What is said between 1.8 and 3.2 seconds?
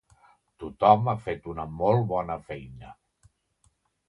molt bona feina.